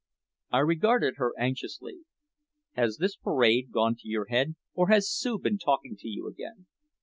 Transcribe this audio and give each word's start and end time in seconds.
I 0.49 0.57
regarded 0.61 1.17
her 1.17 1.31
anxiously: 1.37 1.99
"Has 2.71 2.97
this 2.97 3.15
parade 3.15 3.69
gone 3.71 3.93
to 3.99 4.07
your 4.07 4.25
head 4.25 4.55
or 4.73 4.87
has 4.89 5.11
Sue 5.11 5.37
been 5.37 5.59
talking 5.59 5.95
to 5.97 6.07
you 6.07 6.27
again?" 6.27 6.65